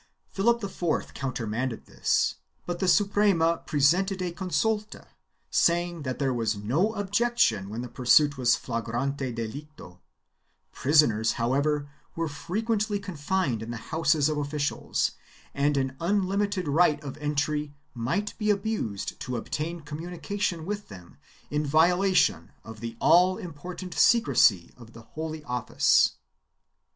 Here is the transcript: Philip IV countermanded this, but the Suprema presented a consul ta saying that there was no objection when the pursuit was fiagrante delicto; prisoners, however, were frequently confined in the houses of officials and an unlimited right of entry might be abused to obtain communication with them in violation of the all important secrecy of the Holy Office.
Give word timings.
Philip 0.31 0.63
IV 0.63 1.13
countermanded 1.13 1.85
this, 1.85 2.37
but 2.65 2.79
the 2.79 2.87
Suprema 2.87 3.61
presented 3.67 4.19
a 4.19 4.31
consul 4.31 4.81
ta 4.81 5.03
saying 5.51 6.01
that 6.01 6.17
there 6.17 6.33
was 6.33 6.55
no 6.57 6.93
objection 6.95 7.69
when 7.69 7.81
the 7.81 7.87
pursuit 7.87 8.35
was 8.35 8.55
fiagrante 8.55 9.31
delicto; 9.35 9.99
prisoners, 10.71 11.33
however, 11.33 11.87
were 12.15 12.27
frequently 12.27 12.97
confined 12.99 13.61
in 13.61 13.69
the 13.69 13.77
houses 13.93 14.27
of 14.27 14.39
officials 14.39 15.11
and 15.53 15.77
an 15.77 15.95
unlimited 15.99 16.67
right 16.67 16.99
of 17.03 17.15
entry 17.17 17.75
might 17.93 18.35
be 18.39 18.49
abused 18.49 19.19
to 19.19 19.37
obtain 19.37 19.81
communication 19.81 20.65
with 20.65 20.87
them 20.87 21.17
in 21.51 21.63
violation 21.63 22.51
of 22.63 22.79
the 22.79 22.97
all 22.99 23.37
important 23.37 23.93
secrecy 23.93 24.73
of 24.77 24.93
the 24.93 25.03
Holy 25.03 25.43
Office. 25.43 26.13